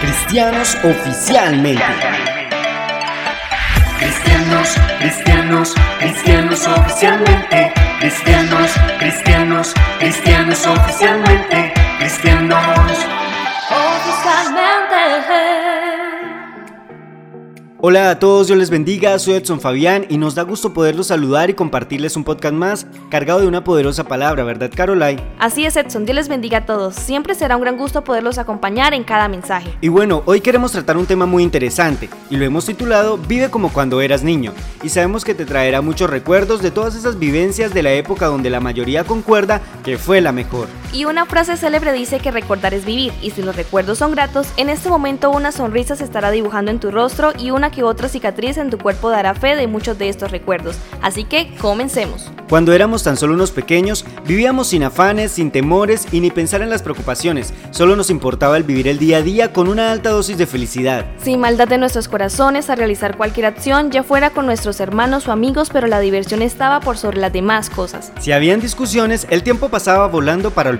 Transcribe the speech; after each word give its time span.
Cristianos 0.00 0.78
oficialmente. 0.82 1.82
Cristianos, 3.98 4.76
cristianos, 4.98 5.74
cristianos 5.98 6.66
oficialmente. 6.66 7.72
Cristianos, 8.00 8.70
cristianos, 8.98 9.74
cristianos 9.98 10.66
oficialmente. 10.66 11.29
Hola 17.82 18.10
a 18.10 18.18
todos, 18.18 18.46
Dios 18.46 18.58
les 18.58 18.68
bendiga, 18.68 19.18
soy 19.18 19.36
Edson 19.36 19.58
Fabián 19.58 20.04
y 20.10 20.18
nos 20.18 20.34
da 20.34 20.42
gusto 20.42 20.74
poderlos 20.74 21.06
saludar 21.06 21.48
y 21.48 21.54
compartirles 21.54 22.14
un 22.14 22.24
podcast 22.24 22.52
más 22.52 22.86
cargado 23.08 23.40
de 23.40 23.46
una 23.46 23.64
poderosa 23.64 24.04
palabra, 24.04 24.44
¿verdad 24.44 24.70
Caroline? 24.74 25.22
Así 25.38 25.64
es 25.64 25.78
Edson, 25.78 26.04
Dios 26.04 26.14
les 26.14 26.28
bendiga 26.28 26.58
a 26.58 26.66
todos, 26.66 26.94
siempre 26.94 27.34
será 27.34 27.56
un 27.56 27.62
gran 27.62 27.78
gusto 27.78 28.04
poderlos 28.04 28.36
acompañar 28.36 28.92
en 28.92 29.02
cada 29.02 29.28
mensaje. 29.28 29.72
Y 29.80 29.88
bueno, 29.88 30.22
hoy 30.26 30.42
queremos 30.42 30.72
tratar 30.72 30.98
un 30.98 31.06
tema 31.06 31.24
muy 31.24 31.42
interesante 31.42 32.10
y 32.28 32.36
lo 32.36 32.44
hemos 32.44 32.66
titulado 32.66 33.16
Vive 33.16 33.50
como 33.50 33.72
cuando 33.72 34.02
eras 34.02 34.22
niño 34.22 34.52
y 34.82 34.90
sabemos 34.90 35.24
que 35.24 35.34
te 35.34 35.46
traerá 35.46 35.80
muchos 35.80 36.10
recuerdos 36.10 36.60
de 36.60 36.72
todas 36.72 36.94
esas 36.94 37.18
vivencias 37.18 37.72
de 37.72 37.82
la 37.82 37.92
época 37.94 38.26
donde 38.26 38.50
la 38.50 38.60
mayoría 38.60 39.04
concuerda 39.04 39.62
que 39.82 39.96
fue 39.96 40.20
la 40.20 40.32
mejor. 40.32 40.68
Y 40.92 41.04
una 41.04 41.24
frase 41.24 41.56
célebre 41.56 41.92
dice 41.92 42.18
que 42.18 42.32
recordar 42.32 42.74
es 42.74 42.84
vivir 42.84 43.12
y 43.22 43.30
si 43.30 43.42
los 43.42 43.54
recuerdos 43.54 43.98
son 43.98 44.10
gratos, 44.10 44.48
en 44.56 44.68
este 44.68 44.88
momento 44.88 45.30
una 45.30 45.52
sonrisa 45.52 45.94
se 45.94 46.02
estará 46.02 46.32
dibujando 46.32 46.72
en 46.72 46.80
tu 46.80 46.90
rostro 46.90 47.32
y 47.38 47.52
una 47.52 47.70
que 47.70 47.84
otra 47.84 48.08
cicatriz 48.08 48.56
en 48.56 48.70
tu 48.70 48.78
cuerpo 48.78 49.08
dará 49.08 49.34
fe 49.34 49.54
de 49.54 49.68
muchos 49.68 49.98
de 49.98 50.08
estos 50.08 50.32
recuerdos. 50.32 50.76
Así 51.00 51.22
que 51.22 51.54
comencemos. 51.60 52.32
Cuando 52.48 52.72
éramos 52.72 53.04
tan 53.04 53.16
solo 53.16 53.34
unos 53.34 53.52
pequeños, 53.52 54.04
vivíamos 54.26 54.66
sin 54.66 54.82
afanes, 54.82 55.30
sin 55.30 55.52
temores 55.52 56.08
y 56.10 56.18
ni 56.18 56.32
pensar 56.32 56.62
en 56.62 56.70
las 56.70 56.82
preocupaciones. 56.82 57.54
Solo 57.70 57.94
nos 57.94 58.10
importaba 58.10 58.56
el 58.56 58.64
vivir 58.64 58.88
el 58.88 58.98
día 58.98 59.18
a 59.18 59.22
día 59.22 59.52
con 59.52 59.68
una 59.68 59.92
alta 59.92 60.10
dosis 60.10 60.36
de 60.36 60.48
felicidad. 60.48 61.06
Sin 61.22 61.38
maldad 61.38 61.68
de 61.68 61.78
nuestros 61.78 62.08
corazones 62.08 62.68
a 62.68 62.74
realizar 62.74 63.16
cualquier 63.16 63.46
acción, 63.46 63.92
ya 63.92 64.02
fuera 64.02 64.30
con 64.30 64.46
nuestros 64.46 64.80
hermanos 64.80 65.28
o 65.28 65.32
amigos, 65.32 65.70
pero 65.72 65.86
la 65.86 66.00
diversión 66.00 66.42
estaba 66.42 66.80
por 66.80 66.98
sobre 66.98 67.18
las 67.18 67.32
demás 67.32 67.70
cosas. 67.70 68.10
Si 68.18 68.32
habían 68.32 68.60
discusiones, 68.60 69.28
el 69.30 69.44
tiempo 69.44 69.68
pasaba 69.68 70.08
volando 70.08 70.50
para 70.50 70.70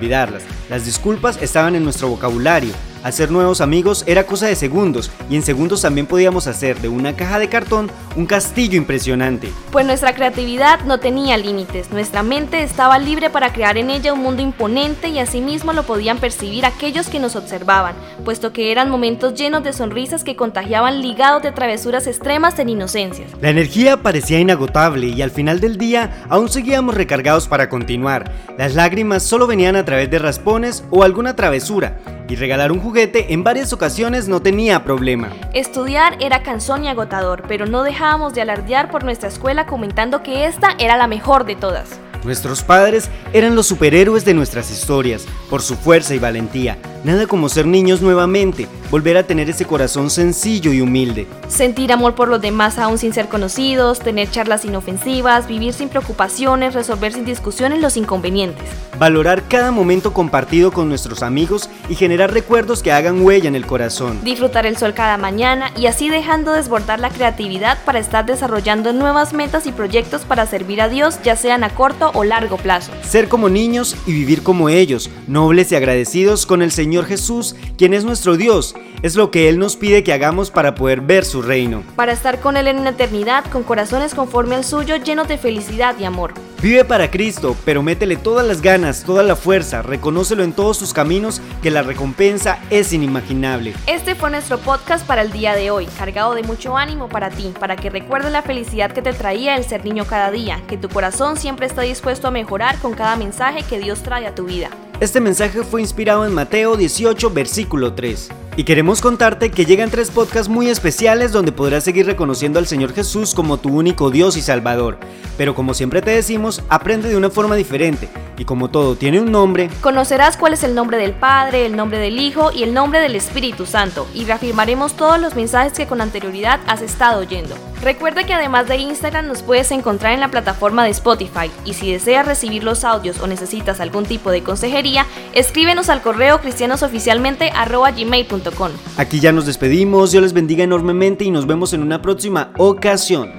Las 0.68 0.84
disculpas 0.84 1.40
estaban 1.42 1.76
en 1.76 1.84
nuestro 1.84 2.08
vocabulario. 2.08 2.72
Hacer 3.02 3.30
nuevos 3.30 3.62
amigos 3.62 4.04
era 4.06 4.26
cosa 4.26 4.46
de 4.46 4.54
segundos 4.54 5.10
y 5.30 5.36
en 5.36 5.42
segundos 5.42 5.80
también 5.80 6.06
podíamos 6.06 6.46
hacer 6.46 6.78
de 6.80 6.88
una 6.88 7.16
caja 7.16 7.38
de 7.38 7.48
cartón 7.48 7.90
un 8.14 8.26
castillo 8.26 8.76
impresionante. 8.76 9.50
Pues 9.72 9.86
nuestra 9.86 10.14
creatividad 10.14 10.80
no 10.80 11.00
tenía 11.00 11.38
límites, 11.38 11.90
nuestra 11.92 12.22
mente 12.22 12.62
estaba 12.62 12.98
libre 12.98 13.30
para 13.30 13.54
crear 13.54 13.78
en 13.78 13.88
ella 13.88 14.12
un 14.12 14.20
mundo 14.20 14.42
imponente 14.42 15.08
y 15.08 15.18
asimismo 15.18 15.72
lo 15.72 15.84
podían 15.84 16.18
percibir 16.18 16.66
aquellos 16.66 17.08
que 17.08 17.20
nos 17.20 17.36
observaban, 17.36 17.94
puesto 18.22 18.52
que 18.52 18.70
eran 18.70 18.90
momentos 18.90 19.32
llenos 19.32 19.64
de 19.64 19.72
sonrisas 19.72 20.22
que 20.22 20.36
contagiaban 20.36 21.00
ligados 21.00 21.42
de 21.42 21.52
travesuras 21.52 22.06
extremas 22.06 22.58
en 22.58 22.68
inocencias. 22.68 23.30
La 23.40 23.48
energía 23.48 24.02
parecía 24.02 24.38
inagotable 24.40 25.06
y 25.06 25.22
al 25.22 25.30
final 25.30 25.60
del 25.60 25.78
día 25.78 26.22
aún 26.28 26.50
seguíamos 26.50 26.94
recargados 26.94 27.48
para 27.48 27.70
continuar. 27.70 28.30
Las 28.58 28.74
lágrimas 28.74 29.22
solo 29.22 29.46
venían 29.46 29.76
a 29.76 29.86
través 29.86 30.10
de 30.10 30.18
raspones 30.18 30.84
o 30.90 31.02
alguna 31.02 31.34
travesura 31.34 31.98
y 32.28 32.36
regalar 32.36 32.70
un 32.70 32.78
juguete 32.78 32.89
en 32.96 33.44
varias 33.44 33.72
ocasiones 33.72 34.26
no 34.26 34.42
tenía 34.42 34.82
problema. 34.82 35.30
Estudiar 35.54 36.16
era 36.20 36.42
cansón 36.42 36.84
y 36.84 36.88
agotador, 36.88 37.44
pero 37.46 37.66
no 37.66 37.82
dejábamos 37.82 38.34
de 38.34 38.42
alardear 38.42 38.90
por 38.90 39.04
nuestra 39.04 39.28
escuela 39.28 39.66
comentando 39.66 40.22
que 40.22 40.46
esta 40.46 40.74
era 40.78 40.96
la 40.96 41.06
mejor 41.06 41.44
de 41.44 41.54
todas. 41.54 42.00
Nuestros 42.24 42.62
padres 42.62 43.08
eran 43.32 43.54
los 43.54 43.66
superhéroes 43.66 44.24
de 44.24 44.34
nuestras 44.34 44.70
historias, 44.70 45.24
por 45.48 45.62
su 45.62 45.76
fuerza 45.76 46.14
y 46.14 46.18
valentía. 46.18 46.76
Nada 47.02 47.26
como 47.26 47.48
ser 47.48 47.66
niños 47.66 48.02
nuevamente, 48.02 48.68
volver 48.90 49.16
a 49.16 49.22
tener 49.22 49.48
ese 49.48 49.64
corazón 49.64 50.10
sencillo 50.10 50.70
y 50.74 50.82
humilde. 50.82 51.26
Sentir 51.48 51.92
amor 51.92 52.14
por 52.14 52.28
los 52.28 52.42
demás 52.42 52.78
aún 52.78 52.98
sin 52.98 53.14
ser 53.14 53.28
conocidos, 53.28 54.00
tener 54.00 54.30
charlas 54.30 54.66
inofensivas, 54.66 55.46
vivir 55.46 55.72
sin 55.72 55.88
preocupaciones, 55.88 56.74
resolver 56.74 57.14
sin 57.14 57.24
discusiones 57.24 57.80
los 57.80 57.96
inconvenientes. 57.96 58.68
Valorar 58.98 59.44
cada 59.48 59.70
momento 59.70 60.12
compartido 60.12 60.72
con 60.72 60.90
nuestros 60.90 61.22
amigos 61.22 61.70
y 61.88 61.94
generar 61.94 62.34
recuerdos 62.34 62.82
que 62.82 62.92
hagan 62.92 63.22
huella 63.22 63.48
en 63.48 63.56
el 63.56 63.64
corazón. 63.64 64.20
Disfrutar 64.22 64.66
el 64.66 64.76
sol 64.76 64.92
cada 64.92 65.16
mañana 65.16 65.72
y 65.78 65.86
así 65.86 66.10
dejando 66.10 66.52
desbordar 66.52 67.00
la 67.00 67.08
creatividad 67.08 67.78
para 67.86 67.98
estar 67.98 68.26
desarrollando 68.26 68.92
nuevas 68.92 69.32
metas 69.32 69.66
y 69.66 69.72
proyectos 69.72 70.26
para 70.26 70.44
servir 70.44 70.82
a 70.82 70.90
Dios, 70.90 71.18
ya 71.22 71.34
sean 71.34 71.64
a 71.64 71.70
corto 71.70 72.10
o 72.12 72.24
largo 72.24 72.58
plazo. 72.58 72.92
Ser 73.02 73.28
como 73.28 73.48
niños 73.48 73.96
y 74.06 74.12
vivir 74.12 74.42
como 74.42 74.68
ellos, 74.68 75.08
nobles 75.26 75.72
y 75.72 75.76
agradecidos 75.76 76.44
con 76.44 76.60
el 76.60 76.70
Señor 76.70 76.89
Jesús, 76.98 77.54
quien 77.78 77.94
es 77.94 78.04
nuestro 78.04 78.36
Dios. 78.36 78.74
Es 79.02 79.16
lo 79.16 79.30
que 79.30 79.48
Él 79.48 79.58
nos 79.58 79.76
pide 79.76 80.04
que 80.04 80.12
hagamos 80.12 80.50
para 80.50 80.74
poder 80.74 81.00
ver 81.00 81.24
su 81.24 81.40
reino. 81.40 81.82
Para 81.96 82.12
estar 82.12 82.40
con 82.40 82.56
Él 82.56 82.66
en 82.66 82.78
una 82.78 82.90
eternidad, 82.90 83.44
con 83.46 83.62
corazones 83.62 84.14
conforme 84.14 84.56
al 84.56 84.64
suyo, 84.64 84.96
llenos 84.96 85.28
de 85.28 85.38
felicidad 85.38 85.96
y 85.98 86.04
amor. 86.04 86.34
Vive 86.62 86.84
para 86.84 87.10
Cristo, 87.10 87.56
pero 87.64 87.82
métele 87.82 88.16
todas 88.16 88.46
las 88.46 88.60
ganas, 88.60 89.04
toda 89.04 89.22
la 89.22 89.34
fuerza, 89.34 89.80
reconócelo 89.80 90.44
en 90.44 90.52
todos 90.52 90.78
tus 90.78 90.92
caminos, 90.92 91.40
que 91.62 91.70
la 91.70 91.80
recompensa 91.80 92.58
es 92.68 92.92
inimaginable. 92.92 93.72
Este 93.86 94.14
fue 94.14 94.30
nuestro 94.30 94.58
podcast 94.58 95.06
para 95.06 95.22
el 95.22 95.32
día 95.32 95.54
de 95.54 95.70
hoy, 95.70 95.86
cargado 95.96 96.34
de 96.34 96.42
mucho 96.42 96.76
ánimo 96.76 97.08
para 97.08 97.30
ti, 97.30 97.54
para 97.58 97.76
que 97.76 97.88
recuerdes 97.88 98.32
la 98.32 98.42
felicidad 98.42 98.92
que 98.92 99.00
te 99.00 99.14
traía 99.14 99.56
el 99.56 99.64
ser 99.64 99.86
niño 99.86 100.04
cada 100.04 100.30
día, 100.30 100.60
que 100.68 100.76
tu 100.76 100.90
corazón 100.90 101.38
siempre 101.38 101.64
está 101.64 101.80
dispuesto 101.80 102.28
a 102.28 102.30
mejorar 102.30 102.76
con 102.80 102.92
cada 102.92 103.16
mensaje 103.16 103.62
que 103.62 103.78
Dios 103.78 104.02
trae 104.02 104.26
a 104.26 104.34
tu 104.34 104.44
vida. 104.44 104.68
Este 105.00 105.18
mensaje 105.18 105.64
fue 105.64 105.80
inspirado 105.80 106.26
en 106.26 106.34
Mateo 106.34 106.76
18, 106.76 107.30
versículo 107.30 107.94
3. 107.94 108.28
Y 108.60 108.64
queremos 108.64 109.00
contarte 109.00 109.50
que 109.50 109.64
llegan 109.64 109.88
tres 109.88 110.10
podcasts 110.10 110.50
muy 110.50 110.68
especiales 110.68 111.32
donde 111.32 111.50
podrás 111.50 111.82
seguir 111.82 112.04
reconociendo 112.04 112.58
al 112.58 112.66
Señor 112.66 112.92
Jesús 112.92 113.34
como 113.34 113.56
tu 113.56 113.70
único 113.70 114.10
Dios 114.10 114.36
y 114.36 114.42
Salvador. 114.42 114.98
Pero 115.38 115.54
como 115.54 115.72
siempre 115.72 116.02
te 116.02 116.10
decimos, 116.10 116.62
aprende 116.68 117.08
de 117.08 117.16
una 117.16 117.30
forma 117.30 117.56
diferente. 117.56 118.10
Y 118.36 118.44
como 118.44 118.68
todo 118.68 118.96
tiene 118.96 119.18
un 119.18 119.32
nombre, 119.32 119.70
conocerás 119.80 120.36
cuál 120.36 120.52
es 120.52 120.62
el 120.62 120.74
nombre 120.74 120.98
del 120.98 121.12
Padre, 121.12 121.64
el 121.64 121.74
nombre 121.74 121.98
del 121.98 122.18
Hijo 122.18 122.52
y 122.52 122.62
el 122.62 122.74
nombre 122.74 123.00
del 123.00 123.16
Espíritu 123.16 123.64
Santo. 123.64 124.06
Y 124.14 124.26
reafirmaremos 124.26 124.92
todos 124.92 125.18
los 125.18 125.36
mensajes 125.36 125.72
que 125.72 125.86
con 125.86 126.02
anterioridad 126.02 126.60
has 126.66 126.82
estado 126.82 127.20
oyendo. 127.20 127.54
Recuerda 127.82 128.24
que 128.24 128.34
además 128.34 128.68
de 128.68 128.76
Instagram 128.76 129.26
nos 129.26 129.42
puedes 129.42 129.70
encontrar 129.70 130.12
en 130.12 130.20
la 130.20 130.28
plataforma 130.28 130.84
de 130.84 130.90
Spotify. 130.90 131.50
Y 131.64 131.72
si 131.72 131.92
deseas 131.92 132.26
recibir 132.26 132.62
los 132.62 132.84
audios 132.84 133.20
o 133.20 133.26
necesitas 133.26 133.80
algún 133.80 134.04
tipo 134.04 134.30
de 134.30 134.42
consejería, 134.42 135.06
escríbenos 135.32 135.88
al 135.88 136.02
correo 136.02 136.42
cristianosoficialmente.gmail.com 136.42 138.49
Aquí 138.96 139.20
ya 139.20 139.32
nos 139.32 139.46
despedimos, 139.46 140.12
Dios 140.12 140.22
les 140.22 140.32
bendiga 140.32 140.64
enormemente 140.64 141.24
y 141.24 141.30
nos 141.30 141.46
vemos 141.46 141.72
en 141.72 141.82
una 141.82 142.02
próxima 142.02 142.52
ocasión. 142.58 143.30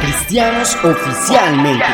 Cristianos 0.00 0.76
oficialmente. 0.84 1.84